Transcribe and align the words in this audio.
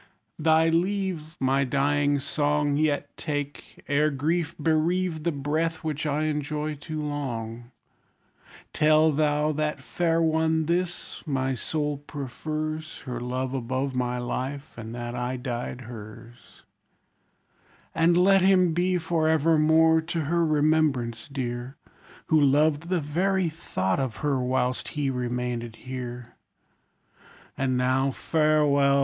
Thy 0.39 0.67
leave, 0.69 1.35
My 1.39 1.63
dying 1.63 2.19
song, 2.19 2.75
Yet 2.75 3.15
take, 3.17 3.83
ere 3.87 4.09
grief 4.09 4.55
bereave 4.57 5.21
The 5.21 5.31
breath 5.31 5.83
which 5.83 6.07
I 6.07 6.23
enjoy 6.23 6.73
too 6.73 7.03
long, 7.03 7.69
Tell 8.73 9.11
thou 9.11 9.51
that 9.51 9.79
fair 9.79 10.19
one 10.19 10.65
this: 10.65 11.21
my 11.27 11.53
soul 11.53 11.97
prefers 11.99 13.01
Her 13.05 13.19
love 13.21 13.53
above 13.53 13.93
my 13.93 14.17
life; 14.17 14.75
and 14.75 14.95
that 14.95 15.13
I 15.13 15.37
died 15.37 15.81
her's: 15.81 16.63
And 17.93 18.17
let 18.17 18.41
him 18.41 18.73
be, 18.73 18.97
for 18.97 19.29
evermore, 19.29 20.01
to 20.01 20.21
her 20.21 20.43
remembrance 20.43 21.27
dear, 21.31 21.75
Who 22.25 22.41
loved 22.41 22.89
the 22.89 23.01
very 23.01 23.49
thought 23.49 23.99
of 23.99 24.17
her 24.25 24.39
whilst 24.41 24.87
he 24.97 25.11
remained 25.11 25.75
here. 25.75 26.33
And 27.55 27.77
now 27.77 28.09
farewell! 28.09 28.99